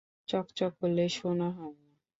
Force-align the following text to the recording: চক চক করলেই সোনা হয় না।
চক 0.27 0.45
চক 0.57 0.71
করলেই 0.79 1.09
সোনা 1.17 1.47
হয় 1.49 1.75
না। 1.79 1.91